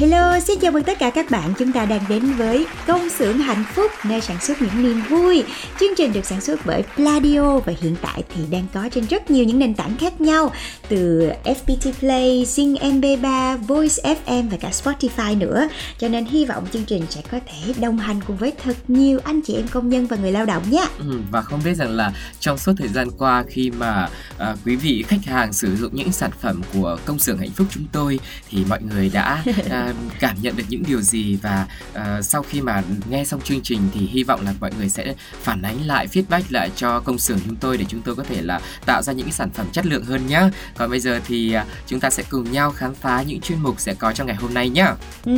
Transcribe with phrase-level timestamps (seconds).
[0.00, 1.52] Hello, xin chào mừng tất cả các bạn.
[1.58, 5.44] Chúng ta đang đến với công xưởng hạnh phúc nơi sản xuất những niềm vui.
[5.80, 9.30] Chương trình được sản xuất bởi Pladio và hiện tại thì đang có trên rất
[9.30, 10.52] nhiều những nền tảng khác nhau
[10.88, 15.68] từ FPT Play, Zing MP3, Voice FM và cả Spotify nữa.
[15.98, 19.20] Cho nên hy vọng chương trình sẽ có thể đồng hành cùng với thật nhiều
[19.24, 20.84] anh chị em công nhân và người lao động nhé.
[20.98, 24.76] Ừ, và không biết rằng là trong suốt thời gian qua khi mà à, quý
[24.76, 28.18] vị khách hàng sử dụng những sản phẩm của công xưởng hạnh phúc chúng tôi
[28.48, 29.89] thì mọi người đã à,
[30.20, 33.80] cảm nhận được những điều gì và à, sau khi mà nghe xong chương trình
[33.94, 37.38] thì hy vọng là mọi người sẽ phản ánh lại feedback lại cho công xưởng
[37.46, 39.86] chúng tôi để chúng tôi có thể là tạo ra những cái sản phẩm chất
[39.86, 40.50] lượng hơn nhá.
[40.76, 43.80] Còn bây giờ thì à, chúng ta sẽ cùng nhau khám phá những chuyên mục
[43.80, 44.94] sẽ có trong ngày hôm nay nhá.
[45.24, 45.32] Ừ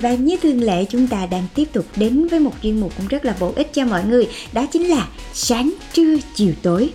[0.00, 3.08] Và như thường lệ chúng ta đang tiếp tục đến với một chuyên mục cũng
[3.08, 6.92] rất là bổ ích cho mọi người Đó chính là sáng trưa chiều tối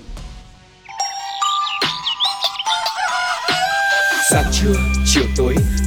[4.32, 4.74] Sáng trưa,
[5.06, 5.56] chiều tối,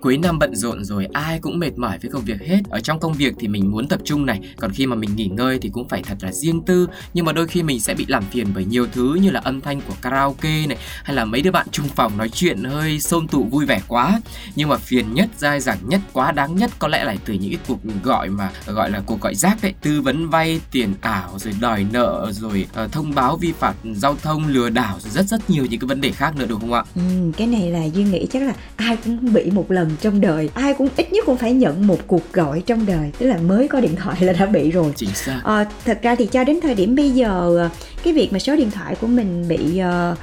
[0.00, 2.58] Cuối năm bận rộn rồi ai cũng mệt mỏi với công việc hết.
[2.70, 5.26] Ở trong công việc thì mình muốn tập trung này Còn khi mà mình nghỉ
[5.26, 6.86] ngơi thì cũng phải thật là riêng tư.
[7.14, 9.60] Nhưng mà đôi khi mình sẽ bị làm phiền bởi nhiều thứ như là âm
[9.60, 13.28] thanh của karaoke này Hay là mấy đứa bạn chung phòng nói chuyện hơi xôn
[13.28, 14.20] tụ vui vẻ quá.
[14.56, 17.50] Nhưng mà phiền nhất, dai dẳng nhất, quá đáng nhất có lẽ là từ những
[17.50, 21.38] cái cuộc gọi mà gọi là cuộc gọi rác đấy Tư vấn vay tiền ảo
[21.38, 25.26] rồi đòi nợ rồi uh, thông báo vi phạm giao thông lừa đảo rồi rất
[25.26, 26.82] rất nhiều những cái vấn đề khác nữa đúng không ạ?
[26.94, 27.02] ừ,
[27.36, 30.74] Cái này là Duy nghĩ chắc là ai cũng bị một lần trong đời Ai
[30.74, 33.80] cũng ít nhất cũng phải nhận một cuộc gọi trong đời Tức là mới có
[33.80, 34.92] điện thoại là đã bị rồi.
[34.96, 35.40] Chính xác.
[35.44, 37.68] Ờ, thật ra thì cho đến thời điểm bây giờ ờ,
[38.02, 40.16] cái việc mà số điện thoại của mình bị ờ,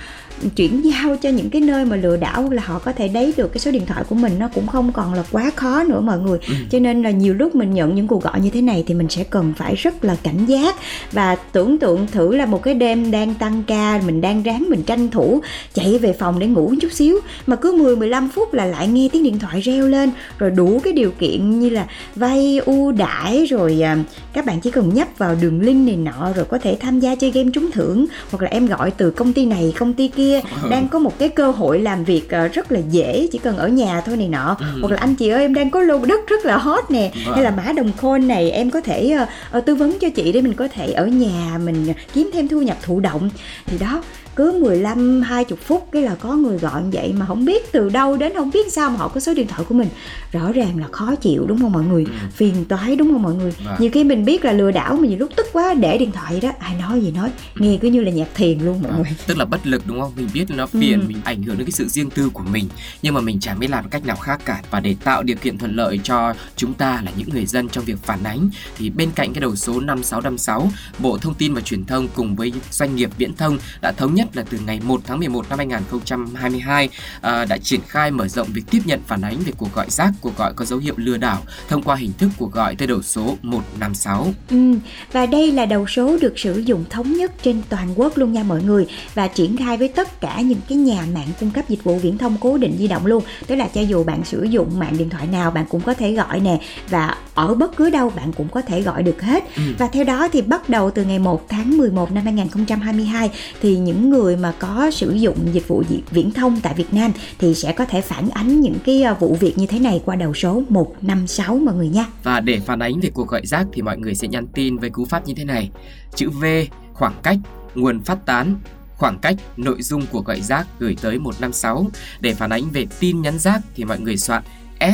[0.55, 3.53] chuyển giao cho những cái nơi mà lừa đảo là họ có thể lấy được
[3.53, 6.19] cái số điện thoại của mình nó cũng không còn là quá khó nữa mọi
[6.19, 6.39] người.
[6.69, 9.09] Cho nên là nhiều lúc mình nhận những cuộc gọi như thế này thì mình
[9.09, 10.75] sẽ cần phải rất là cảnh giác
[11.11, 14.83] và tưởng tượng thử là một cái đêm đang tăng ca mình đang ráng mình
[14.83, 15.41] tranh thủ
[15.73, 19.09] chạy về phòng để ngủ chút xíu mà cứ 10 15 phút là lại nghe
[19.11, 23.45] tiếng điện thoại reo lên rồi đủ cái điều kiện như là vay ưu đãi
[23.45, 23.97] rồi à,
[24.33, 27.15] các bạn chỉ cần nhấp vào đường link này nọ rồi có thể tham gia
[27.15, 30.24] chơi game trúng thưởng hoặc là em gọi từ công ty này công ty kia
[30.69, 33.67] đang có một cái cơ hội làm việc à, rất là dễ chỉ cần ở
[33.67, 34.57] nhà thôi này nọ.
[34.81, 37.11] Hoặc là anh chị ơi em đang có lô đất rất là hot nè.
[37.33, 40.31] Hay là mã đồng coin này em có thể ờ, ờ, tư vấn cho chị
[40.31, 43.29] để mình có thể ở nhà mình kiếm thêm thu nhập thụ động.
[43.65, 44.03] Thì đó
[44.35, 48.17] cứ 15 20 phút cái là có người gọi vậy mà không biết từ đâu
[48.17, 49.87] đến không biết sao mà họ có số điện thoại của mình.
[50.31, 52.05] Rõ ràng là khó chịu đúng không mọi người?
[52.35, 53.53] Phiền toái đúng không mọi người?
[53.65, 53.75] Vâng.
[53.79, 56.39] nhiều khi mình biết là lừa đảo mà nhiều lúc tức quá để điện thoại
[56.41, 57.29] đó ai nói gì nói.
[57.55, 59.15] Nghe cứ như là nhạc thiền luôn mọi À, người.
[59.27, 60.11] tức là bất lực đúng không?
[60.15, 61.05] Mình biết nó phiền Ừ.
[61.07, 62.69] mình ảnh hưởng đến cái sự riêng tư của mình
[63.01, 64.61] nhưng mà mình chẳng biết làm cách nào khác cả.
[64.71, 67.83] Và để tạo điều kiện thuận lợi cho chúng ta là những người dân trong
[67.85, 70.69] việc phản ánh thì bên cạnh cái đầu số 5656
[70.99, 74.24] Bộ Thông tin và Truyền thông cùng với doanh nghiệp viễn thông đã thống nhất
[74.33, 76.89] là từ ngày 1 tháng 11 năm 2022
[77.21, 80.11] à, đã triển khai mở rộng việc tiếp nhận phản ánh về cuộc gọi rác
[80.21, 83.01] cuộc gọi có dấu hiệu lừa đảo thông qua hình thức cuộc gọi tới đầu
[83.01, 84.73] số 156 Ừ,
[85.11, 88.43] và đây là đầu số được sử dụng thống nhất trên toàn quốc luôn nha
[88.43, 91.83] mọi người và triển khai với tất cả những cái nhà mạng cung cấp dịch
[91.83, 93.23] vụ viễn thông cố định di động luôn.
[93.47, 96.11] Tức là cho dù bạn sử dụng mạng điện thoại nào bạn cũng có thể
[96.13, 99.43] gọi nè và ở bất cứ đâu bạn cũng có thể gọi được hết.
[99.55, 99.61] Ừ.
[99.77, 103.29] và theo đó thì bắt đầu từ ngày 1 tháng 11 năm 2022
[103.61, 107.11] thì những người người mà có sử dụng dịch vụ viễn thông tại Việt Nam
[107.39, 110.15] thì sẽ có thể phản ánh những cái ờ, vụ việc như thế này qua
[110.15, 113.81] đầu số 156 mọi người nha Và để phản ánh về cuộc gọi rác thì
[113.81, 115.69] mọi người sẽ nhắn tin với cú pháp như thế này.
[116.15, 116.45] Chữ V,
[116.93, 117.37] khoảng cách,
[117.75, 118.55] nguồn phát tán,
[118.97, 121.87] khoảng cách, nội dung của gọi rác gửi tới 156.
[122.19, 124.43] Để phản ánh về tin nhắn rác thì mọi người soạn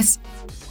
[0.03, 0.19] S.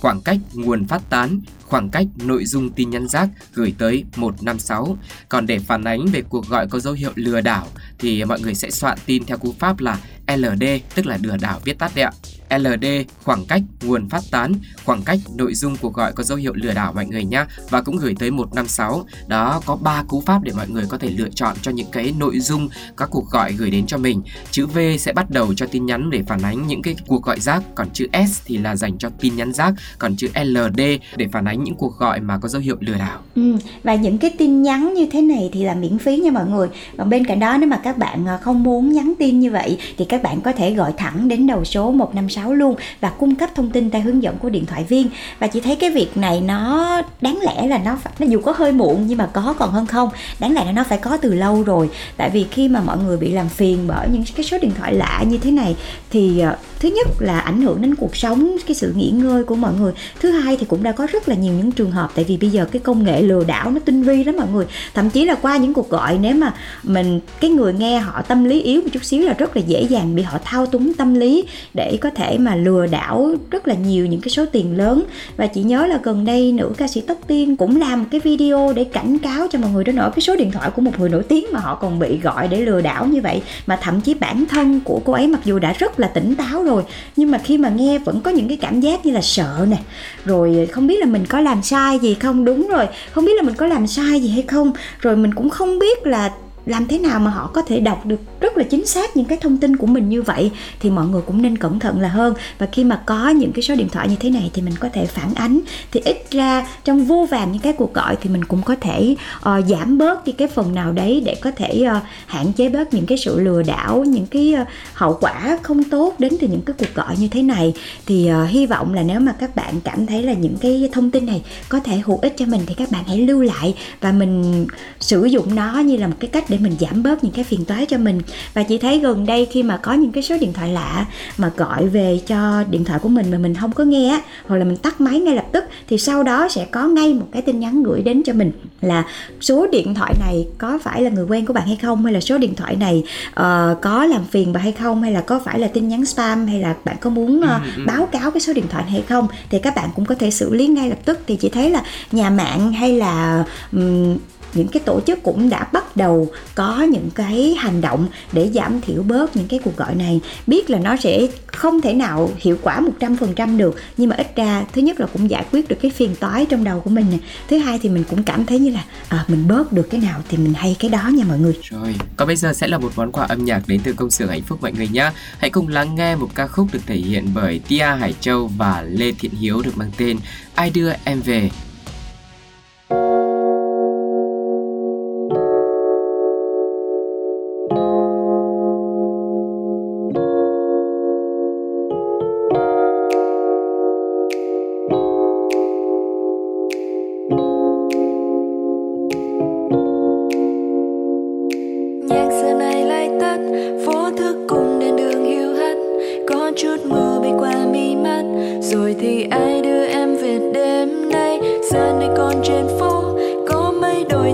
[0.00, 4.96] Khoảng cách nguồn phát tán, khoảng cách nội dung tin nhắn rác gửi tới 156.
[5.28, 7.66] Còn để phản ánh về cuộc gọi có dấu hiệu lừa đảo
[7.98, 9.98] thì mọi người sẽ soạn tin theo cú pháp là
[10.36, 10.64] LD,
[10.94, 12.12] tức là lừa đảo viết tắt đấy ạ.
[12.58, 12.84] LD
[13.24, 14.52] khoảng cách nguồn phát tán,
[14.84, 17.82] khoảng cách nội dung cuộc gọi có dấu hiệu lừa đảo mọi người nhé và
[17.82, 19.06] cũng gửi tới 156.
[19.26, 22.14] Đó có 3 cú pháp để mọi người có thể lựa chọn cho những cái
[22.18, 24.22] nội dung các cuộc gọi gửi đến cho mình.
[24.50, 27.40] Chữ V sẽ bắt đầu cho tin nhắn để phản ánh những cái cuộc gọi
[27.40, 30.80] rác, còn chữ S thì là dành cho tin nhắn rác, còn chữ LD
[31.16, 33.18] để phản ánh những cuộc gọi mà có dấu hiệu lừa đảo.
[33.34, 36.46] Ừ, và những cái tin nhắn như thế này thì là miễn phí nha mọi
[36.46, 36.68] người.
[36.98, 39.78] Còn bên cạnh đó nếu mà các bạn ờ, không muốn nhắn tin như vậy
[39.98, 43.50] thì các bạn có thể gọi thẳng đến đầu số 156 luôn và cung cấp
[43.54, 45.08] thông tin theo hướng dẫn của điện thoại viên.
[45.38, 48.54] Và chị thấy cái việc này nó đáng lẽ là nó phải, nó dù có
[48.56, 50.08] hơi muộn nhưng mà có còn hơn không.
[50.40, 51.90] Đáng lẽ là nó phải có từ lâu rồi.
[52.16, 54.94] Tại vì khi mà mọi người bị làm phiền bởi những cái số điện thoại
[54.94, 55.76] lạ như thế này
[56.10, 59.54] thì ờ, thứ nhất là ảnh hưởng đến cuộc sống cái sự nghỉ ngơi của
[59.54, 62.10] mọi người thứ hai thì cũng đã có rất là nhiều những trường hợp.
[62.14, 64.66] Tại vì bây giờ cái công nghệ lừa đảo nó tinh vi lắm mọi người.
[64.94, 68.44] Thậm chí là qua những cuộc gọi, nếu mà mình, cái người nghe họ tâm
[68.44, 71.14] lý yếu một chút xíu là rất là dễ dàng bị họ thao túng tâm
[71.14, 71.44] lý
[71.74, 75.04] để có thể mà lừa đảo rất là nhiều những cái số tiền lớn.
[75.36, 78.20] Và chị nhớ là gần đây nữ ca sĩ Tóc Tiên cũng làm một cái
[78.20, 80.98] video để cảnh cáo cho mọi người đó nổi cái số điện thoại của một
[80.98, 83.42] người nổi tiếng mà họ còn bị gọi để lừa đảo như vậy.
[83.66, 86.62] Mà thậm chí bản thân của cô ấy mặc dù đã rất là tỉnh táo
[86.62, 86.82] rồi,
[87.16, 89.76] nhưng mà khi mà nghe vẫn có những cái cảm giác như là sợ nè.
[90.24, 92.44] Rồi không biết là mình có làm sai gì không?
[92.44, 92.86] Đúng rồi.
[93.12, 94.72] Không biết là mình có làm sai gì hay không?
[95.00, 96.30] Rồi mình cũng không biết là
[96.70, 99.38] làm thế nào mà họ có thể đọc được rất là chính xác những cái
[99.40, 100.50] thông tin của mình như vậy?
[100.80, 102.34] Thì mọi người cũng nên cẩn thận là hơn.
[102.58, 104.88] Và khi mà có những cái số điện thoại như thế này thì mình có
[104.92, 105.60] thể phản ánh.
[105.92, 109.14] Thì ít ra trong vô vàn những cái cuộc gọi thì mình cũng có thể
[109.36, 112.94] uh, giảm bớt đi cái phần nào đấy để có thể uh, hạn chế bớt
[112.94, 116.62] những cái sự lừa đảo những cái uh, hậu quả không tốt đến từ những
[116.62, 117.74] cái cuộc gọi như thế này.
[118.06, 121.10] Thì uh, hy vọng là nếu mà các bạn cảm thấy là những cái thông
[121.10, 124.12] tin này có thể hữu ích cho mình thì các bạn hãy lưu lại và
[124.12, 124.66] mình
[125.00, 127.64] sử dụng nó như là một cái cách để mình giảm bớt những cái phiền
[127.64, 128.20] toái cho mình.
[128.54, 131.06] Và chị thấy gần đây khi mà có những cái số điện thoại lạ
[131.38, 134.64] mà gọi về cho điện thoại của mình mà mình không có nghe hoặc là
[134.64, 137.60] mình tắt máy ngay lập tức thì sau đó sẽ có ngay một cái tin
[137.60, 139.04] nhắn gửi đến cho mình là
[139.40, 142.04] số điện thoại này có phải là người quen của bạn hay không?
[142.04, 145.02] Hay là số điện thoại này uh, có làm phiền bạn hay không?
[145.02, 146.46] Hay là có phải là tin nhắn spam?
[146.46, 149.28] Hay là bạn có muốn uh, báo cáo cái số điện thoại này hay không?
[149.50, 151.18] Thì các bạn cũng có thể xử lý ngay lập tức.
[151.26, 151.82] Thì chị thấy là
[152.12, 154.16] nhà mạng hay là um,
[154.54, 158.80] những cái tổ chức cũng đã bắt đầu có những cái hành động để giảm
[158.80, 160.20] thiểu bớt những cái cuộc gọi này.
[160.46, 164.64] Biết là nó sẽ không thể nào hiệu quả 100% được nhưng mà ít ra
[164.72, 167.18] thứ nhất là cũng giải quyết được cái phiền toái trong đầu của mình nè.
[167.48, 170.22] Thứ hai thì mình cũng cảm thấy như là à, mình bớt được cái nào
[170.28, 171.56] thì mình hay cái đó nha mọi người.
[171.62, 174.28] Rồi còn bây giờ sẽ là một món quà âm nhạc đến từ công xưởng
[174.28, 177.28] hạnh phúc mọi người nhé hãy cùng lắng nghe một ca khúc được thể hiện
[177.34, 180.18] bởi Tia Hải Châu và Lê Thiện Hiếu được mang tên
[180.54, 181.50] Ai đưa em về.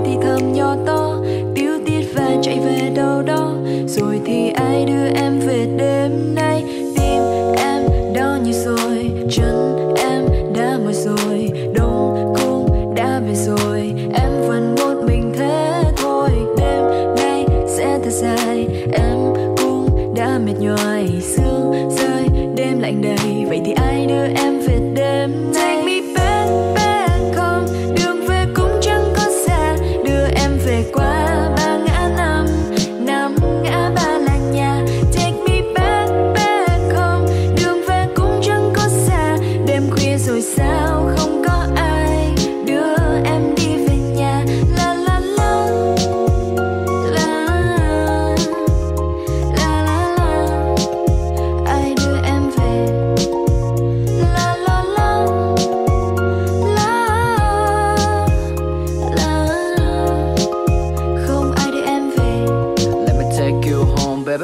[0.07, 0.77] thì thơm nhót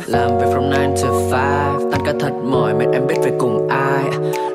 [0.07, 3.67] Làm việc from 9 to 5 Tan cả thật mỏi mệt em biết về cùng
[3.69, 4.03] ai.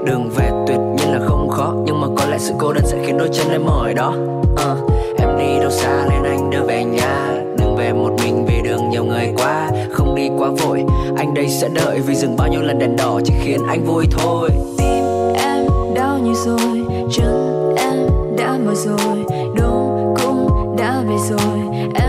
[0.05, 2.99] Đường về tuyệt nhiên là không khó Nhưng mà có lẽ sự cô đơn sẽ
[3.07, 4.14] khiến đôi chân em mỏi đó.
[4.52, 7.43] Uh, Em đi đâu xa nên anh đưa về nhà.
[7.59, 10.85] Đừng về một mình vì đường nhiều người quá Không đi quá vội.
[11.17, 14.05] Anh đây sẽ đợi vì dừng bao nhiêu lần đèn đỏ Chỉ khiến anh vui
[14.11, 14.50] thôi.
[14.78, 17.97] Tim em đau như rồi Chân em
[18.38, 19.25] đã mỏi rồi
[19.57, 21.78] Đúng cũng đã về rồi.
[21.95, 22.08] Em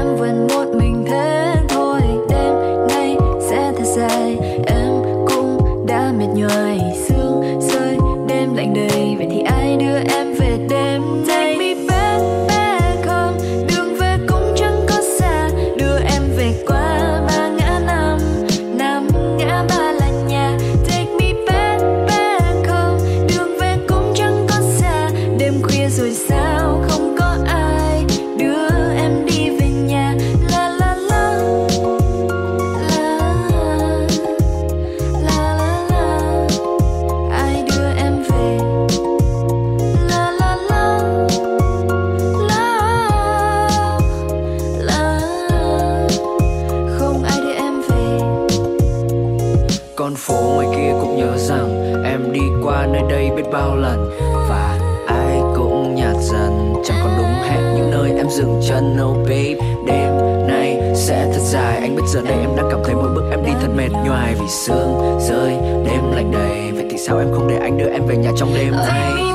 [62.13, 65.19] giờ đây em đang cảm thấy mỗi bước em đi thật mệt nhoài vì sương
[65.19, 65.57] rơi.
[65.85, 68.53] Đêm lạnh đầy, vậy thì sao em không để anh đưa em về nhà trong
[68.55, 68.71] đêm?
[68.71, 69.28] Nay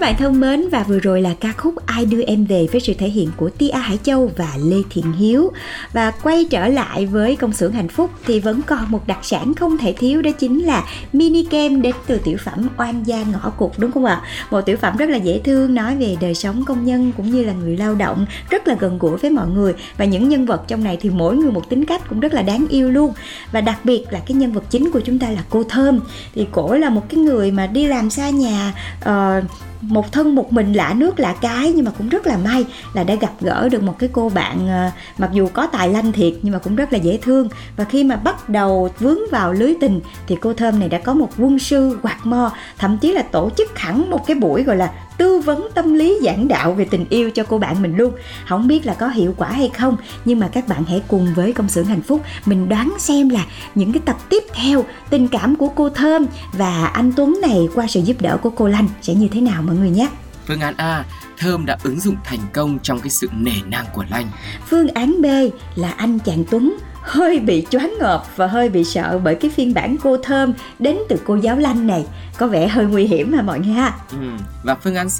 [0.00, 2.80] Các bạn thân mến và vừa rồi là ca khúc Ai đưa em về với
[2.80, 5.52] sự thể hiện của Tia Hải Châu và Lê Thiện Hiếu.
[5.92, 9.54] Và quay trở lại với công xưởng hạnh phúc thì vẫn còn một đặc sản
[9.54, 13.50] không thể thiếu đó chính là mini kem đến từ tiểu phẩm Oan gia ngõ
[13.50, 14.22] cụt đúng không ạ?
[14.50, 17.44] Một tiểu phẩm rất là dễ thương nói về đời sống công nhân cũng như
[17.44, 20.62] là người lao động, rất là gần gũi với mọi người và những nhân vật
[20.68, 23.12] trong này thì mỗi người một tính cách cũng rất là đáng yêu luôn.
[23.52, 26.00] Và đặc biệt là cái nhân vật chính của chúng ta là cô Thơm
[26.34, 29.44] thì cổ là một cái người mà đi làm xa nhà uh,
[29.80, 33.04] một thân một mình lạ nước lạ cái, nhưng mà cũng rất là may là
[33.04, 36.32] đã gặp gỡ được một cái cô bạn ờ, mặc dù có tài lanh thiệt
[36.42, 37.48] nhưng mà cũng rất là dễ thương.
[37.76, 41.14] Và khi mà bắt đầu vướng vào lưới tình thì cô thơm này đã có
[41.14, 44.76] một quân sư quạt mo, thậm chí là tổ chức hẳn một cái buổi gọi
[44.76, 48.12] là tư vấn tâm lý giảng đạo về tình yêu cho cô bạn mình luôn
[48.48, 51.52] không biết là có hiệu quả hay không nhưng mà các bạn hãy cùng với
[51.52, 55.56] công xưởng hạnh phúc mình đoán xem là những cái tập tiếp theo tình cảm
[55.56, 59.14] của cô thơm và anh tuấn này qua sự giúp đỡ của cô lanh sẽ
[59.14, 60.08] như thế nào mọi người nhé
[60.46, 61.04] Phương án A,
[61.38, 64.26] Thơm đã ứng dụng thành công trong cái sự nể nang của Lanh.
[64.68, 65.26] Phương án B
[65.74, 66.78] là anh chàng Tuấn
[67.10, 70.96] hơi bị choáng ngợp và hơi bị sợ bởi cái phiên bản cô thơm đến
[71.08, 72.04] từ cô giáo lanh này.
[72.38, 73.92] Có vẻ hơi nguy hiểm mà mọi người ha.
[74.10, 74.16] Ừ.
[74.62, 75.18] Và phương án C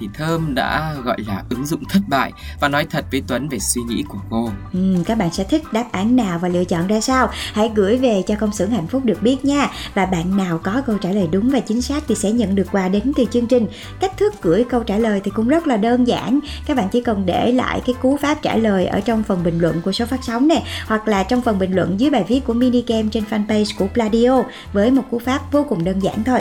[0.00, 3.58] thì Thơm đã gọi là ứng dụng thất bại và nói thật với Tuấn về
[3.58, 4.50] suy nghĩ của cô.
[4.72, 7.30] ừ, các bạn sẽ thích đáp án nào và lựa chọn ra sao?
[7.52, 9.68] Hãy gửi về cho công xưởng hạnh phúc được biết nha.
[9.94, 12.66] Và bạn nào có câu trả lời đúng và chính xác thì sẽ nhận được
[12.72, 13.66] quà đến từ chương trình.
[14.00, 16.40] Cách thức gửi câu trả lời thì cũng rất là đơn giản.
[16.66, 19.58] Các bạn chỉ cần để lại cái cú pháp trả lời ở trong phần bình
[19.58, 22.40] luận của số phát sóng nè hoặc là trong phần bình luận dưới bài viết
[22.46, 26.24] của mini game trên fanpage của Pladio với một cú pháp vô cùng đơn giản
[26.24, 26.40] thôi.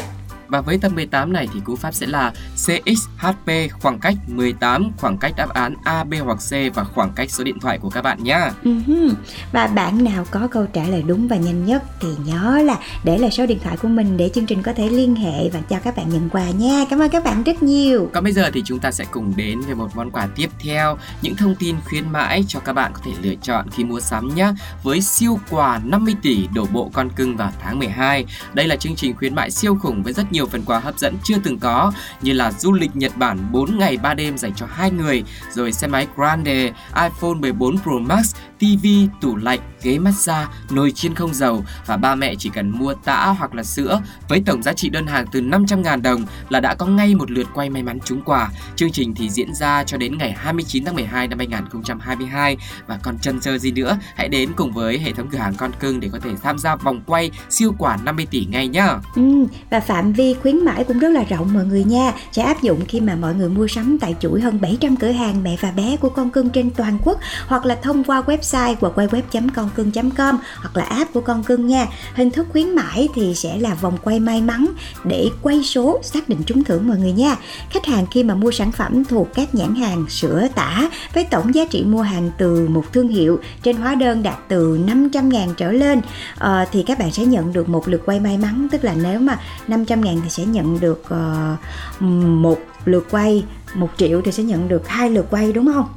[0.51, 5.17] Và với tập 18 này thì cú pháp sẽ là CXHP khoảng cách 18, khoảng
[5.17, 8.01] cách đáp án A, B hoặc C và khoảng cách số điện thoại của các
[8.01, 8.39] bạn nhé.
[8.63, 9.13] Ừm,
[9.51, 13.17] Và bạn nào có câu trả lời đúng và nhanh nhất thì nhớ là để
[13.17, 15.77] lại số điện thoại của mình để chương trình có thể liên hệ và cho
[15.83, 16.85] các bạn nhận quà nha.
[16.89, 18.09] Cảm ơn các bạn rất nhiều.
[18.13, 20.97] Còn bây giờ thì chúng ta sẽ cùng đến với một món quà tiếp theo,
[21.21, 24.35] những thông tin khuyến mãi cho các bạn có thể lựa chọn khi mua sắm
[24.35, 24.53] nhé.
[24.83, 28.25] Với siêu quà 50 tỷ đổ bộ con cưng vào tháng 12.
[28.53, 30.99] Đây là chương trình khuyến mại siêu khủng với rất nhiều nhiều phần quà hấp
[30.99, 34.53] dẫn chưa từng có như là du lịch Nhật Bản 4 ngày 3 đêm dành
[34.55, 39.99] cho hai người, rồi xe máy Grande, iPhone 14 Pro Max, Tivi, tủ lạnh, ghế
[39.99, 44.01] massage, nồi chiên không dầu và ba mẹ chỉ cần mua tã hoặc là sữa
[44.29, 47.47] với tổng giá trị đơn hàng từ 500.000 đồng là đã có ngay một lượt
[47.53, 48.49] quay may mắn trúng quà.
[48.75, 53.17] Chương trình thì diễn ra cho đến ngày 29 tháng 12 năm 2022 và còn
[53.19, 56.09] chân chờ gì nữa, hãy đến cùng với hệ thống cửa hàng con cưng để
[56.11, 58.97] có thể tham gia vòng quay siêu quà 50 tỷ ngay nhá.
[59.15, 62.13] Ừ, và phạm vi khuyến mãi cũng rất là rộng mọi người nha.
[62.31, 65.43] Sẽ áp dụng khi mà mọi người mua sắm tại chuỗi hơn 700 cửa hàng
[65.43, 70.37] mẹ và bé của con cưng trên toàn quốc hoặc là thông qua website www.concưng.com
[70.57, 71.87] hoặc là app của con cưng nha.
[72.15, 74.65] Hình thức khuyến mãi thì sẽ là vòng quay may mắn
[75.03, 77.35] để quay số xác định trúng thưởng mọi người nha.
[77.69, 81.55] Khách hàng khi mà mua sản phẩm thuộc các nhãn hàng sữa tả với tổng
[81.55, 85.71] giá trị mua hàng từ một thương hiệu trên hóa đơn đạt từ 500.000 trở
[85.71, 86.01] lên
[86.37, 89.19] ờ, thì các bạn sẽ nhận được một lượt quay may mắn tức là nếu
[89.19, 92.01] mà 500 ngàn thì sẽ nhận được uh,
[92.41, 93.43] một lượt quay
[93.75, 95.87] một triệu thì sẽ nhận được hai lượt quay đúng không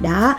[0.00, 0.34] đó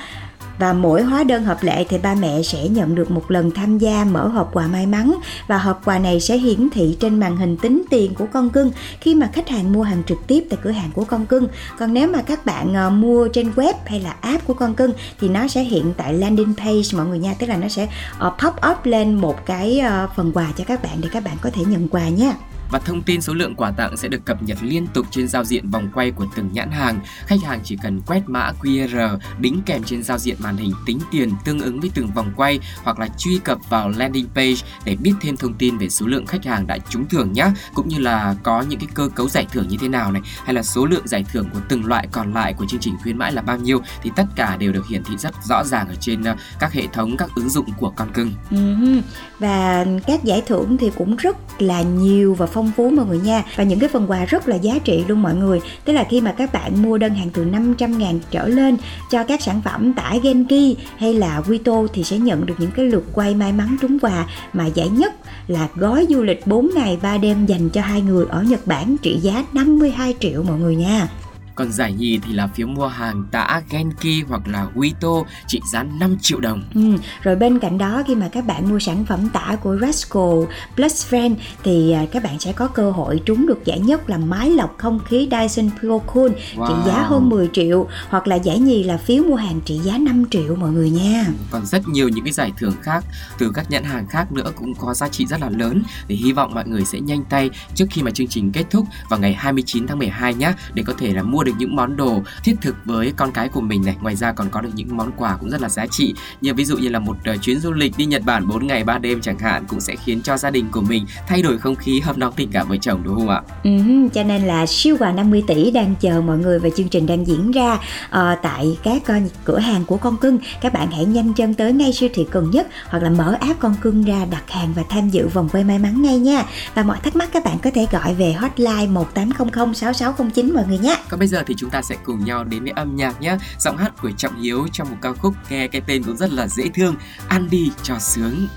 [0.58, 3.78] và mỗi hóa đơn hợp lệ thì ba mẹ sẽ nhận được một lần tham
[3.78, 5.16] gia mở hộp quà may mắn.
[5.48, 8.72] Và hộp quà này sẽ hiển thị trên màn hình tính tiền của con cưng
[9.00, 11.48] khi mà khách hàng mua hàng trực tiếp tại cửa hàng của con cưng.
[11.80, 14.92] Còn nếu mà các bạn ờ, mua trên web hay là app của con cưng
[15.20, 17.34] thì nó sẽ hiện tại landing page, mọi người nha.
[17.40, 17.88] Tức là nó sẽ
[18.20, 21.38] ờ, pop up lên một cái ờ, phần quà cho các bạn để các bạn
[21.42, 22.34] có thể nhận quà nha
[22.72, 25.44] và thông tin số lượng quà tặng sẽ được cập nhật liên tục trên giao
[25.44, 27.00] diện vòng quay của từng nhãn hàng.
[27.26, 31.00] Khách hàng chỉ cần quét mã QR đính kèm trên giao diện màn hình tính
[31.12, 34.56] tiền tương ứng với từng vòng quay hoặc là truy cập vào landing page
[34.86, 37.88] để biết thêm thông tin về số lượng khách hàng đã trúng thưởng nhé, cũng
[37.88, 40.64] như là có những cái cơ cấu giải thưởng như thế nào này, hay là
[40.64, 43.42] số lượng giải thưởng của từng loại còn lại của chương trình khuyến mãi là
[43.42, 46.36] bao nhiêu thì tất cả đều được hiển thị rất rõ ràng ở trên ờ,
[46.60, 48.32] các hệ thống các ứng dụng của con cưng.
[48.52, 49.02] Ừ
[49.40, 53.44] và các giải thưởng thì cũng rất là nhiều và phong phú mọi người nha
[53.56, 56.22] và những cái phần quà rất là giá trị luôn mọi người tức là khi
[56.22, 58.78] mà các bạn mua đơn hàng từ 500 ngàn trở lên
[59.12, 62.86] cho các sản phẩm tải Genki hay là Wito thì sẽ nhận được những cái
[62.86, 65.14] lượt quay may mắn trúng quà mà giải nhất
[65.48, 68.98] là gói du lịch 4 ngày 3 đêm dành cho hai người ở Nhật Bản
[68.98, 71.08] trị giá 52 triệu mọi người nha.
[71.56, 75.84] Còn giải nhì thì là phiếu mua hàng tã Genki hoặc là Wito trị giá
[75.84, 76.64] 5 triệu đồng.
[76.76, 76.82] Ừ,
[77.22, 81.14] rồi bên cạnh đó khi mà các bạn mua sản phẩm tã của Rascal Plus
[81.14, 84.50] Friend thì à, các bạn sẽ có cơ hội trúng được giải nhất là máy
[84.50, 86.68] lọc không khí Dyson Pro Cool wow.
[86.68, 89.98] trị giá hơn 10 triệu hoặc là giải nhì là phiếu mua hàng trị giá
[89.98, 91.26] 5 triệu mọi người nha.
[91.52, 93.06] Còn rất nhiều những cái giải thưởng khác
[93.38, 96.32] từ các nhãn hàng khác nữa cũng có giá trị rất là lớn thì hy
[96.32, 99.34] vọng mọi người sẽ nhanh tay trước khi mà chương trình kết thúc vào ngày
[99.34, 102.76] 29 tháng 12 nhé để có thể là mua được những món đồ thiết thực
[102.86, 103.96] với con cái của mình này.
[104.02, 106.14] Ngoài ra còn có được những món quà cũng rất là giá trị.
[106.42, 108.84] Như ví dụ như là một uh, chuyến du lịch đi Nhật Bản 4 ngày
[108.84, 111.76] 3 đêm chẳng hạn cũng sẽ khiến cho gia đình của mình thay đổi không
[111.76, 113.42] khí hâm nóng tình cảm vợ chồng đúng không ạ?
[113.64, 113.70] Ừ,
[114.14, 117.28] cho nên là siêu quà 50 tỷ đang chờ mọi người và chương trình đang
[117.28, 120.38] diễn ra uh, tại các uh, cửa hàng của con cưng.
[120.62, 123.60] Các bạn hãy nhanh chân tới ngay siêu thị gần nhất hoặc là mở app
[123.60, 126.46] con cưng ra đặt hàng và tham dự vòng quay may mắn ngay nha.
[126.76, 130.78] Và mọi thắc mắc các bạn có thể gọi về hotline 1800 6609 mọi người
[130.78, 130.98] nhé.
[131.10, 133.38] Còn bây giờ giờ thì chúng ta sẽ cùng nhau đến với âm nhạc nhé.
[133.60, 136.48] Giọng hát của trọng hiếu trong một ca khúc nghe cái tên cũng rất là
[136.48, 136.96] dễ thương,
[137.28, 138.48] ăn đi cho sướng.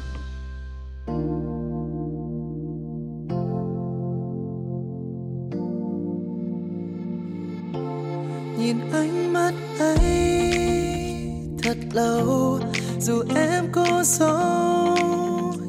[8.59, 10.07] Nhìn ánh mắt ấy
[11.63, 12.61] thật lâu,
[13.01, 14.97] dù em có giấu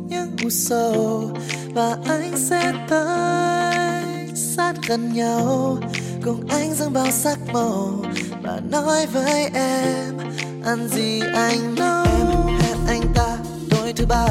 [0.08, 1.32] những u sầu,
[1.74, 5.78] và anh sẽ tới sát gần nhau
[6.28, 8.04] cùng anh dâng bao sắc màu
[8.44, 10.18] và nói với em,
[10.66, 12.06] ăn gì anh nấu
[12.48, 13.38] em hẹn anh ta
[13.70, 14.28] tối thứ ba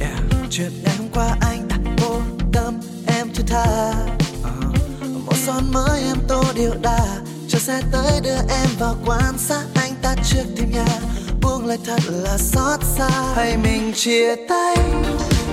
[0.00, 0.12] yeah.
[0.50, 2.16] chuyện ngày hôm qua anh đã vô
[2.52, 3.94] tâm em thứ tha
[4.42, 5.24] uh-huh.
[5.26, 7.06] một son mới em tô điệu đà,
[7.48, 10.98] cho xe tới đưa em vào quan sát anh ta trước thêm nhà,
[11.42, 14.76] buông lời thật là xót xa hay mình chia tay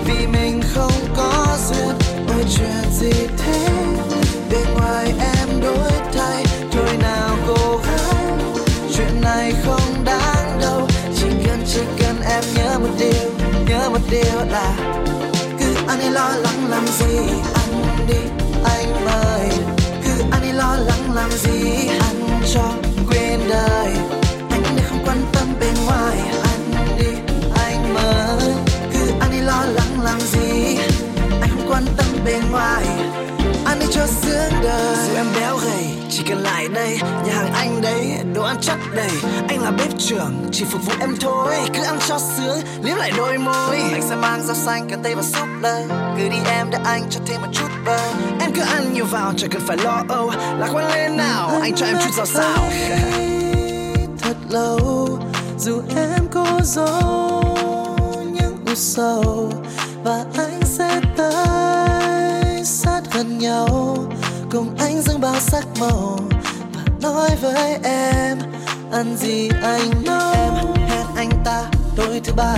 [0.06, 1.96] vì mình không có duyên,
[2.28, 3.68] ôi chuyện gì thế
[4.52, 5.37] bên ngoài em
[6.72, 7.38] thôi nào
[8.96, 10.88] chuyện này không đáng đâu.
[11.16, 13.32] Chỉ cần chỉ cần em nhớ một điều,
[13.68, 14.74] nhớ một điều là
[15.60, 17.18] cứ anh ấy lo lắng làm gì
[17.54, 18.20] anh đi,
[18.66, 19.50] anh mời
[20.04, 22.72] cứ anh ấy lo lắng làm gì anh cho
[23.10, 23.92] quên đời.
[24.50, 27.08] Anh để không quan tâm bên ngoài anh đi,
[27.56, 28.54] anh mời
[28.94, 30.78] cứ anh ấy lo lắng làm gì,
[31.42, 32.86] anh không quan tâm bên ngoài
[33.78, 34.96] anh đi cho sướng đời.
[35.08, 38.78] Dù em béo gầy chỉ cần lại đây nhà hàng anh đấy đồ ăn chất
[38.96, 39.12] đầy.
[39.48, 41.56] Anh là bếp trưởng chỉ phục vụ em thôi.
[41.74, 43.78] Cứ ăn cho sướng liếm lại đôi môi.
[43.92, 45.84] Anh sẽ mang rau xanh cà tây và súp lơ
[46.18, 47.98] cứ đi em để anh cho thêm một chút bơ.
[48.40, 50.32] Em cứ ăn nhiều vào chẳng cần phải lo âu.
[50.60, 52.70] Lạc quan lên nào anh cho em chút rau xào.
[54.22, 55.10] Thật lâu
[55.60, 57.56] dù em có giấu
[58.34, 59.52] những u sầu
[60.04, 61.57] và anh sẽ tới
[65.40, 66.20] sắc màu
[66.74, 68.38] và nói với em,
[68.92, 70.54] ăn gì anh nấu em,
[70.90, 71.64] hẹn anh ta
[71.96, 72.56] tối thứ ba.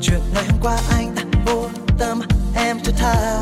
[0.00, 1.64] Chuyện ngày hôm qua anh đã vô
[1.98, 2.20] tâm,
[2.54, 3.40] em thứ tha.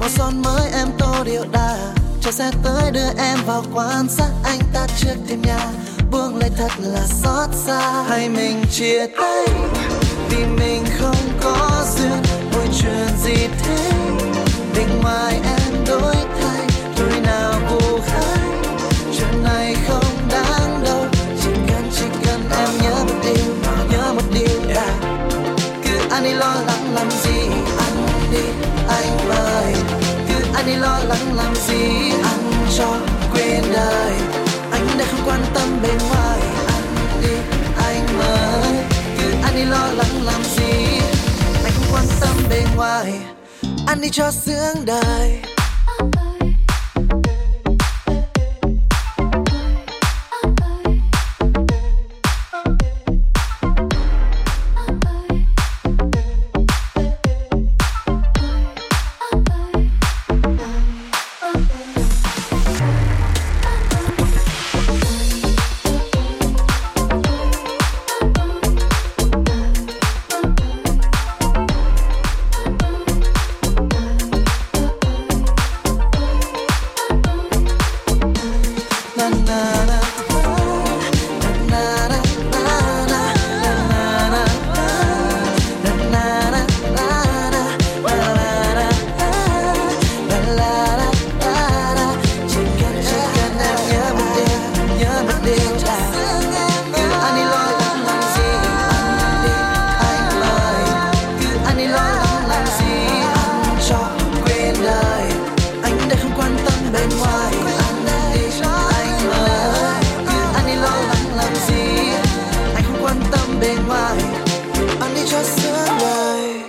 [0.00, 1.76] Một son mới em tô điệu đà,
[2.20, 5.70] cho xe tới đưa em vào quan sát anh ta trước thêm nhà.
[6.10, 8.04] Buông lời thật là xót xa.
[8.08, 9.46] Hay mình chia tay
[10.30, 13.90] vì mình không có duyên, môi chuyện gì thế?
[14.74, 16.41] Bên ngoài em đôi thế
[26.22, 27.38] anh đi lo lắng làm gì
[27.78, 28.44] anh đi,
[28.88, 29.74] anh mời
[30.28, 32.96] cứ anh đi lo lắng làm gì anh cho
[33.32, 34.14] quên đời.
[34.70, 37.34] Anh đã không quan tâm bên ngoài anh đi,
[37.76, 38.84] anh mời
[39.18, 41.00] cứ anh đi lo lắng làm gì,
[41.64, 43.12] anh không quan tâm bên ngoài.
[43.86, 45.51] Anh đi cho sướng đời.
[113.62, 114.16] Bề ngoài.
[115.00, 116.62] Ăn đi cho sướng lời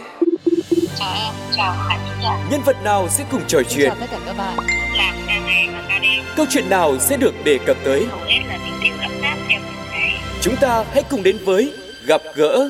[1.00, 2.48] chào em chào khán giả.
[2.52, 3.90] Nhân vật nào sẽ cùng trò chuyện?
[3.90, 4.58] chào tất cả các bạn.
[4.98, 6.24] Làm ca ngày và ca đêm.
[6.36, 8.06] Câu chuyện nào sẽ được đề cập tới?
[8.10, 9.60] hầu hết là tình yêu ấm áp theo
[9.92, 11.74] ngày Chúng ta hãy cùng đến với
[12.06, 12.70] Gặp gỡ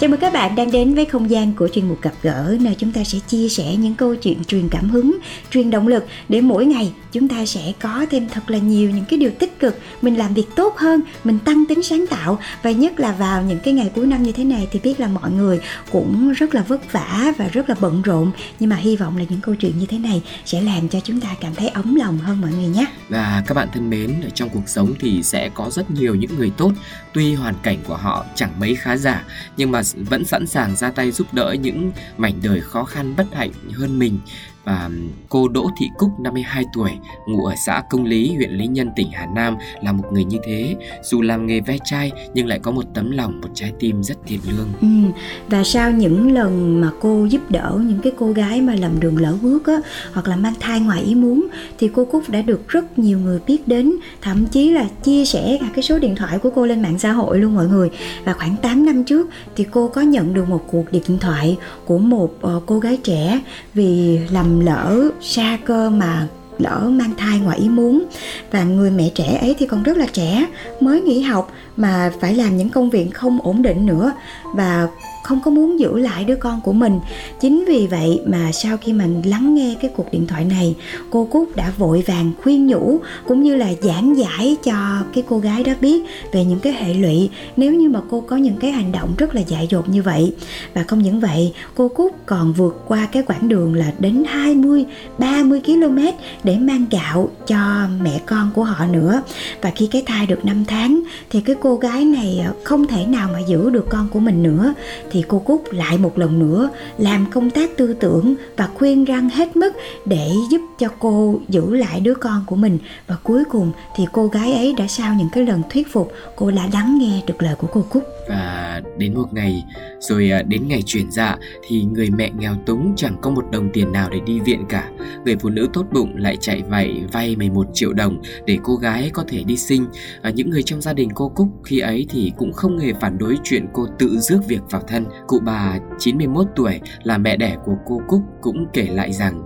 [0.00, 2.74] Chào mừng các bạn đang đến với không gian của chuyên mục gặp gỡ nơi
[2.78, 5.18] chúng ta sẽ chia sẻ những câu chuyện truyền cảm hứng,
[5.50, 9.04] truyền động lực để mỗi ngày chúng ta sẽ có thêm thật là nhiều những
[9.08, 12.70] cái điều tích cực, mình làm việc tốt hơn, mình tăng tính sáng tạo và
[12.70, 15.30] nhất là vào những cái ngày cuối năm như thế này thì biết là mọi
[15.30, 15.60] người
[15.92, 18.30] cũng rất là vất vả và rất là bận rộn
[18.60, 21.20] nhưng mà hy vọng là những câu chuyện như thế này sẽ làm cho chúng
[21.20, 22.86] ta cảm thấy ấm lòng hơn mọi người nhé.
[23.08, 26.36] Và các bạn thân mến, ở trong cuộc sống thì sẽ có rất nhiều những
[26.38, 26.72] người tốt,
[27.12, 29.24] tuy hoàn cảnh của họ chẳng mấy khá giả,
[29.56, 33.26] nhưng mà vẫn sẵn sàng ra tay giúp đỡ những mảnh đời khó khăn bất
[33.34, 34.18] hạnh hơn mình
[34.66, 34.88] à,
[35.28, 36.90] cô Đỗ Thị Cúc 52 tuổi,
[37.28, 40.38] ngụ ở xã Công Lý, huyện Lý Nhân, tỉnh Hà Nam là một người như
[40.44, 40.76] thế.
[41.02, 44.18] Dù làm nghề ve chai nhưng lại có một tấm lòng, một trái tim rất
[44.26, 44.68] thiện lương.
[44.80, 45.12] Ừ,
[45.48, 49.18] và sau những lần mà cô giúp đỡ những cái cô gái mà lầm đường
[49.18, 49.76] lỡ bước á
[50.12, 51.46] hoặc là mang thai ngoài ý muốn
[51.78, 55.58] thì cô Cúc đã được rất nhiều người biết đến thậm chí là chia sẻ
[55.60, 57.90] cả cái số điện thoại của cô lên mạng xã hội luôn mọi người
[58.24, 61.98] và khoảng 8 năm trước thì cô có nhận được một cuộc điện thoại của
[61.98, 63.40] một uh, cô gái trẻ
[63.74, 64.18] vì
[64.60, 68.04] lầm lỡ xa cơ mà lỡ mang thai ngoài ý muốn.
[68.50, 70.46] Và người mẹ trẻ ấy thì còn rất là trẻ,
[70.80, 74.12] mới nghỉ học mà phải làm những công việc không ổn định nữa.
[74.54, 74.88] Và
[75.26, 77.00] không có muốn giữ lại đứa con của mình.
[77.40, 80.74] Chính vì vậy mà sau khi mình lắng nghe cái cuộc điện thoại này,
[81.10, 85.38] cô cúc đã vội vàng khuyên nhủ cũng như là giảng giải cho cái cô
[85.38, 88.70] gái đó biết về những cái hệ lụy nếu như mà cô có những cái
[88.70, 90.34] hành động rất là dại dột như vậy.
[90.74, 94.84] Và không những vậy, cô cúc còn vượt qua cái quãng đường là đến 20
[95.18, 95.98] 30 km
[96.44, 99.22] để mang gạo cho mẹ con của họ nữa.
[99.62, 103.28] Và khi cái thai được 5 tháng thì cái cô gái này không thể nào
[103.32, 104.74] mà giữ được con của mình nữa.
[105.10, 109.04] Thì thì cô Cúc lại một lần nữa làm công tác tư tưởng và khuyên
[109.04, 109.72] răng hết mức
[110.04, 114.26] để giúp cho cô giữ lại đứa con của mình và cuối cùng thì cô
[114.26, 117.54] gái ấy đã sau những cái lần thuyết phục cô đã lắng nghe được lời
[117.58, 119.64] của cô Cúc Và đến một ngày,
[120.00, 121.36] rồi à, đến ngày chuyển dạ
[121.68, 124.90] thì người mẹ nghèo túng chẳng có một đồng tiền nào để đi viện cả.
[125.24, 129.10] Người phụ nữ tốt bụng lại chạy vạy vay 11 triệu đồng để cô gái
[129.12, 129.86] có thể đi sinh.
[130.22, 133.18] À, những người trong gia đình cô Cúc khi ấy thì cũng không hề phản
[133.18, 135.05] đối chuyện cô tự rước việc vào thân.
[135.26, 139.42] Cụ bà 91 tuổi là mẹ đẻ của cô Cúc cũng kể lại rằng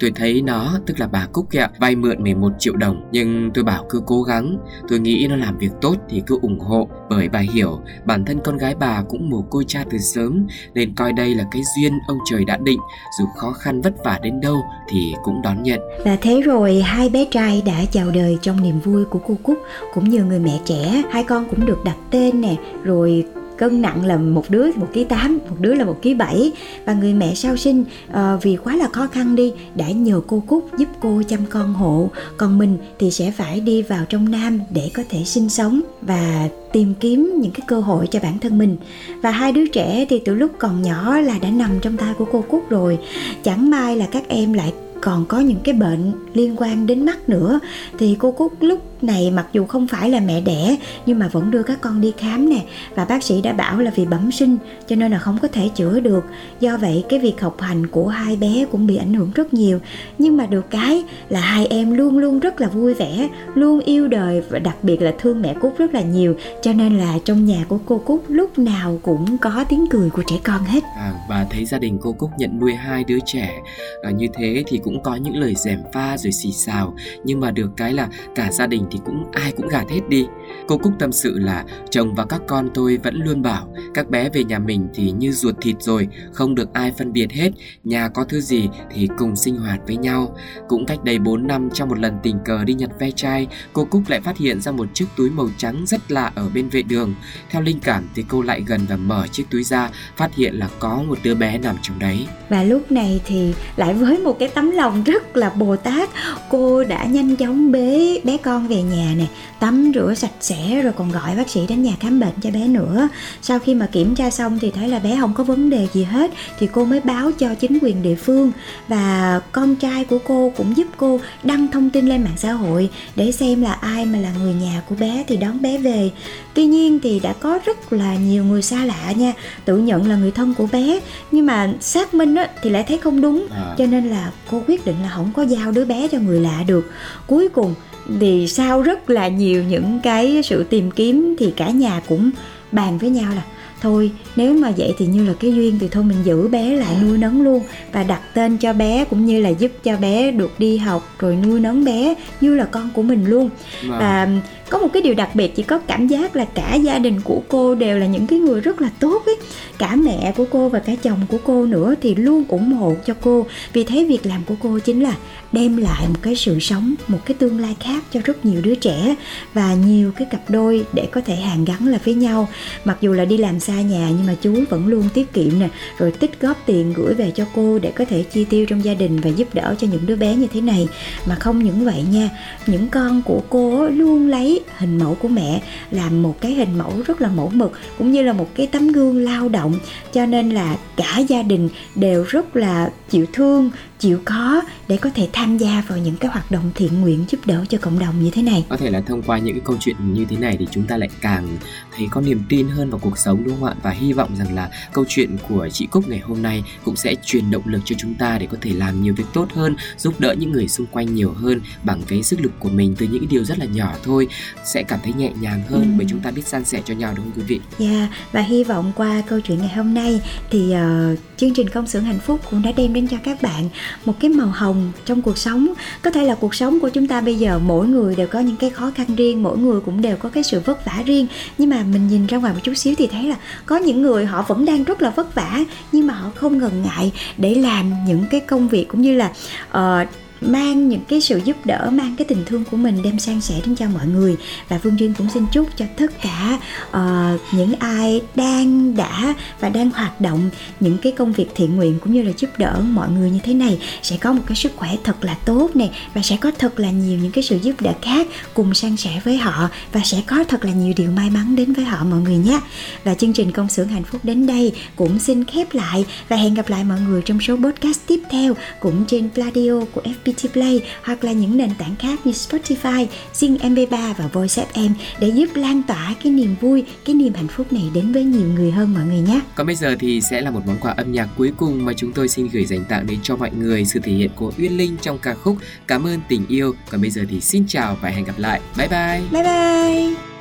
[0.00, 3.64] Tôi thấy nó, tức là bà Cúc kẹo, vay mượn 11 triệu đồng Nhưng tôi
[3.64, 4.58] bảo cứ cố gắng.
[4.88, 6.88] Tôi nghĩ nó làm việc tốt thì cứ ủng hộ.
[7.10, 10.94] Bởi bà hiểu bản thân con gái bà cũng mồ côi cha từ sớm Nên
[10.94, 12.80] coi đây là cái duyên ông trời đã định.
[13.18, 14.56] Dù khó khăn vất vả đến đâu
[14.88, 15.80] thì cũng đón nhận.
[16.04, 19.58] Và thế rồi hai bé trai đã chào đời trong niềm vui của cô Cúc
[19.94, 21.02] cũng như người mẹ trẻ.
[21.10, 23.24] Hai con cũng được đặt tên nè, rồi
[23.58, 26.52] cân nặng là một đứa một ký tám một đứa là một ký bảy.
[26.84, 30.42] Và người mẹ sau sinh uh, vì quá là khó khăn đi đã nhờ cô
[30.46, 32.10] Cúc giúp cô chăm con hộ.
[32.36, 36.48] Còn mình thì sẽ phải đi vào trong Nam để có thể sinh sống và
[36.72, 38.76] tìm kiếm những cái cơ hội cho bản thân mình.
[39.22, 42.26] Và hai đứa trẻ thì từ lúc còn nhỏ là đã nằm trong tay của
[42.32, 42.98] cô Cúc rồi.
[43.42, 47.28] Chẳng may là các em lại còn có những cái bệnh liên quan đến mắt
[47.28, 47.60] nữa.
[47.98, 51.50] Thì cô Cúc lúc này mặc dù không phải là mẹ đẻ nhưng mà vẫn
[51.50, 52.60] đưa các con đi khám nè.
[52.94, 54.56] Và bác sĩ đã bảo là vì bẩm sinh
[54.88, 56.24] cho nên là không có thể chữa được.
[56.60, 59.78] Do vậy cái việc học hành của hai bé cũng bị ảnh hưởng rất nhiều.
[60.18, 64.08] Nhưng mà được cái là hai em luôn luôn rất là vui vẻ luôn yêu
[64.08, 66.36] đời và đặc biệt là thương mẹ Cúc rất là nhiều.
[66.62, 70.22] Cho nên là trong nhà của cô Cúc lúc nào cũng có tiếng cười của
[70.26, 70.84] trẻ con hết.
[70.96, 73.58] À, Và thấy gia đình cô Cúc nhận nuôi hai đứa trẻ
[74.02, 76.94] à, Như thế thì cũng có những lời dèm pha rồi xì xào.
[77.24, 80.26] Nhưng mà được cái là cả gia đình thì cũng ai cũng gạt hết đi.
[80.68, 84.30] Cô Cúc tâm sự là, chồng và các con tôi vẫn luôn bảo, Các bé
[84.30, 87.50] về nhà mình thì như ruột thịt rồi, Không được ai phân biệt hết,
[87.84, 90.36] Nhà có thứ gì thì cùng sinh hoạt với nhau.
[90.68, 93.84] Cũng cách đây 4 năm, trong một lần tình cờ đi nhặt ve chai, Cô
[93.84, 96.82] Cúc lại phát hiện ra một chiếc túi màu trắng rất lạ ở bên vệ
[96.82, 97.14] đường.
[97.50, 100.68] Theo linh cảm thì cô lại gần và mở chiếc túi ra, Phát hiện là
[100.78, 102.26] có một đứa bé nằm trong đấy.
[102.48, 106.10] Và lúc này thì lại với một cái tấm lòng rất là bồ tát,
[106.50, 109.26] cô đã nhanh chóng bế bé con về nhà nè,
[109.60, 112.68] tắm rửa sạch sẽ rồi còn gọi bác sĩ đến nhà khám bệnh cho bé
[112.68, 113.08] nữa.
[113.42, 116.04] Sau khi mà kiểm tra xong thì thấy là bé không có vấn đề gì
[116.04, 118.52] hết, thì cô mới báo cho chính quyền địa phương.
[118.88, 122.90] Và con trai của cô cũng giúp cô đăng thông tin lên mạng xã hội
[123.16, 126.10] để xem là ai mà là người nhà của bé thì đón bé về
[126.54, 129.32] tuy nhiên thì đã có rất là nhiều người xa lạ nha.
[129.64, 131.00] Tự nhận là người thân của bé.
[131.30, 133.46] Nhưng mà xác minh á, thì lại thấy không đúng.
[133.50, 133.74] À.
[133.78, 136.64] cho nên là cô quyết định là không có giao đứa bé cho người lạ
[136.66, 136.90] được.
[137.26, 137.74] Cuối cùng
[138.20, 142.30] thì sau rất là nhiều những cái sự tìm kiếm thì cả nhà cũng
[142.72, 143.42] bàn với nhau là
[143.80, 146.96] thôi nếu mà vậy thì như là cái duyên thì thôi mình giữ bé lại
[147.02, 147.62] nuôi nấng luôn
[147.92, 151.36] và đặt tên cho bé cũng như là giúp cho bé được đi học rồi
[151.36, 153.50] nuôi nấng bé như là con của mình luôn.
[153.82, 153.98] Vâng.
[153.98, 154.28] và
[154.70, 157.40] có một cái điều đặc biệt, chỉ có cảm giác là cả gia đình của
[157.48, 159.36] cô đều là những cái người rất là tốt ấy.
[159.78, 163.14] Cả mẹ của cô và cả chồng của cô nữa thì luôn ủng hộ cho
[163.20, 163.46] cô.
[163.72, 165.14] Vì thế việc làm của cô chính là
[165.52, 168.74] đem lại một cái sự sống, một cái tương lai khác cho rất nhiều đứa
[168.74, 169.14] trẻ
[169.54, 172.48] và nhiều cái cặp đôi để có thể hàn gắn là với nhau.
[172.84, 175.68] Mặc dù là đi làm xa nhà nhưng mà chú vẫn luôn tiết kiệm nè,
[175.98, 178.94] rồi tích góp tiền gửi về cho cô để có thể chi tiêu trong gia
[178.94, 180.88] đình và giúp đỡ cho những đứa bé như thế này.
[181.26, 182.30] Mà không những vậy nha,
[182.66, 186.92] những con của cô luôn lấy hình mẫu của mẹ làm một cái hình mẫu
[187.06, 189.74] rất là mẫu mực, cũng như là một cái tấm gương lao động.
[190.12, 193.70] Cho nên là cả gia đình đều rất là chịu thương
[194.04, 197.40] chịu khó để có thể tham gia vào những cái hoạt động thiện nguyện giúp
[197.46, 198.64] đỡ cho cộng đồng như thế này.
[198.68, 200.96] Có thể là thông qua những cái câu chuyện như thế này thì chúng ta
[200.96, 201.48] lại càng
[201.96, 203.74] thấy có niềm tin hơn vào cuộc sống đúng không ạ?
[203.82, 207.14] Và hy vọng rằng là câu chuyện của chị Cúc ngày hôm nay cũng sẽ
[207.24, 210.20] truyền động lực cho chúng ta để có thể làm nhiều việc tốt hơn giúp
[210.20, 213.28] đỡ những người xung quanh nhiều hơn bằng cái sức lực của mình từ những
[213.28, 214.28] điều rất là nhỏ thôi.
[214.64, 215.88] Sẽ cảm thấy nhẹ nhàng hơn Ừ.
[215.98, 217.60] bởi chúng ta biết san sẻ cho nhau đúng không quý vị?
[217.78, 221.86] Dạ, và hy vọng qua câu chuyện ngày hôm nay thì ờ, chương trình công
[221.86, 223.68] xưởng hạnh phúc cũng đã đem đến cho các bạn
[224.04, 225.68] một cái màu hồng trong cuộc sống.
[226.02, 228.56] Có thể là cuộc sống của chúng ta bây giờ mỗi người đều có những
[228.56, 231.26] cái khó khăn riêng, mỗi người cũng đều có cái sự vất vả riêng.
[231.58, 234.26] Nhưng mà mình nhìn ra ngoài một chút xíu thì thấy là có những người
[234.26, 237.92] họ vẫn đang rất là vất vả nhưng mà họ không ngần ngại để làm
[238.06, 239.32] những cái công việc cũng như là
[239.68, 240.08] uh,
[240.46, 243.54] mang những cái sự giúp đỡ mang cái tình thương của mình đem sang sẻ
[243.66, 244.36] đến cho mọi người.
[244.68, 246.58] Và Phương Duyên cũng xin chúc cho tất cả
[246.90, 251.98] uh, những ai đang đã và đang hoạt động những cái công việc thiện nguyện
[252.00, 254.72] cũng như là giúp đỡ mọi người như thế này sẽ có một cái sức
[254.76, 257.80] khỏe thật là tốt nè và sẽ có thật là nhiều những cái sự giúp
[257.80, 261.30] đỡ khác cùng san sẻ với họ và sẽ có thật là nhiều điều may
[261.30, 262.60] mắn đến với họ mọi người nhé.
[263.04, 266.54] Và chương trình công xưởng hạnh phúc đến đây cũng xin khép lại và hẹn
[266.54, 270.82] gặp lại mọi người trong số podcast tiếp theo cũng trên Pladio của FPT Play
[271.02, 275.48] hoặc là những nền tảng khác như Spotify, Zing MP3 và Voice FM để giúp
[275.54, 278.94] lan tỏa cái niềm vui, cái niềm hạnh phúc này đến với nhiều người hơn
[278.94, 279.40] mọi người nhé.
[279.54, 282.12] Còn bây giờ thì sẽ là một món quà âm nhạc cuối cùng mà chúng
[282.12, 284.96] tôi xin gửi dành tặng đến cho mọi người sự thể hiện của Uyên Linh
[285.00, 286.74] trong ca khúc Cảm ơn tình yêu.
[286.90, 288.60] Còn bây giờ thì xin chào và hẹn gặp lại.
[288.76, 289.22] Bye bye.
[289.32, 290.33] Bye bye!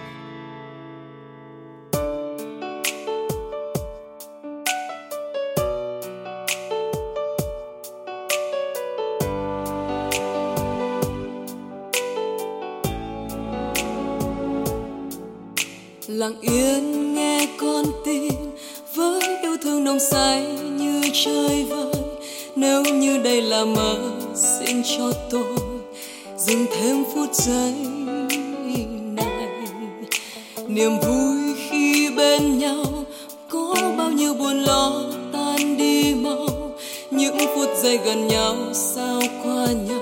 [16.24, 18.34] Lặng yên nghe con tim
[18.96, 20.46] với yêu thương nồng say
[20.78, 21.94] như chơi vơi
[22.56, 23.98] nếu như đây là mơ
[24.36, 25.58] xin cho tôi
[26.38, 27.74] dừng thêm phút giây
[29.16, 29.50] này.
[30.68, 32.86] Niềm vui khi bên nhau
[33.50, 36.48] có bao nhiêu buồn lo tan đi mau,
[37.12, 39.93] những phút giây gần nhau sao qua nhanh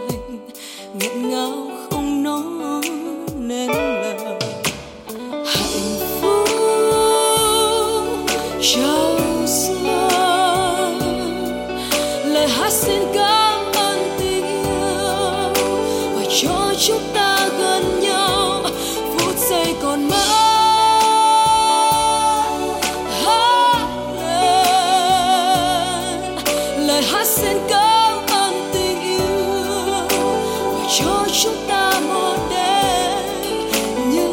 [27.26, 29.26] xin cảm ơn tình yêu
[30.74, 33.20] và cho chúng ta một đêm
[34.12, 34.28] như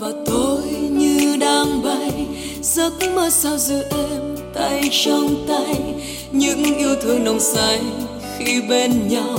[0.00, 2.26] và tôi như đang bay,
[2.62, 5.76] giấc mơ sao giữ em tay trong tay,
[6.32, 7.80] những yêu thương nồng say
[8.46, 9.38] khi bên nhau,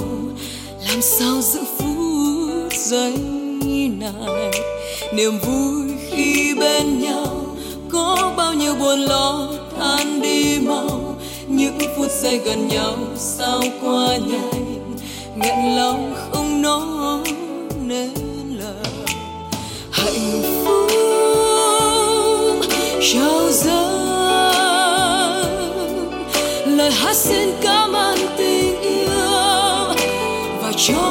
[0.88, 3.18] làm sao giữ phút giây
[4.00, 4.52] này?
[5.14, 7.46] Niềm vui khi bên nhau,
[7.92, 11.16] có bao nhiêu buồn lo tan đi mau.
[11.48, 14.98] Những phút giây gần nhau sao qua nhanh?
[15.36, 17.24] Nghẹn lòng không nói
[17.86, 18.12] nên
[18.58, 19.14] lời.
[19.92, 20.92] Hạnh phúc
[23.14, 24.02] trao dâng,
[26.66, 27.81] lời hát xin cảm
[30.90, 31.11] và